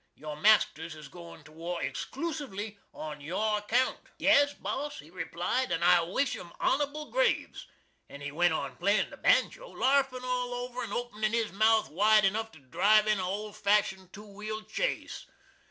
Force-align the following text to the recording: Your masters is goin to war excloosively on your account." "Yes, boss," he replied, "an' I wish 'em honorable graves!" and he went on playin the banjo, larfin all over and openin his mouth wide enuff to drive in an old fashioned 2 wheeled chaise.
Your 0.15 0.35
masters 0.35 0.95
is 0.95 1.07
goin 1.09 1.43
to 1.43 1.51
war 1.51 1.79
excloosively 1.79 2.79
on 2.91 3.21
your 3.21 3.59
account." 3.59 3.99
"Yes, 4.17 4.51
boss," 4.51 4.97
he 4.97 5.11
replied, 5.11 5.71
"an' 5.71 5.83
I 5.83 6.01
wish 6.01 6.35
'em 6.35 6.51
honorable 6.59 7.11
graves!" 7.11 7.67
and 8.09 8.23
he 8.23 8.31
went 8.31 8.51
on 8.55 8.77
playin 8.77 9.11
the 9.11 9.17
banjo, 9.17 9.67
larfin 9.69 10.23
all 10.23 10.55
over 10.55 10.81
and 10.83 10.91
openin 10.91 11.33
his 11.33 11.51
mouth 11.51 11.91
wide 11.91 12.25
enuff 12.25 12.51
to 12.53 12.59
drive 12.59 13.05
in 13.05 13.19
an 13.19 13.23
old 13.23 13.55
fashioned 13.55 14.11
2 14.11 14.25
wheeled 14.25 14.71
chaise. 14.71 15.27